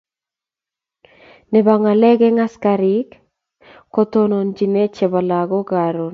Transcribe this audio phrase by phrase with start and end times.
[1.51, 3.09] ne bo ngalek eng askariik
[3.93, 6.09] kotonontochine che bo logoiwek karon.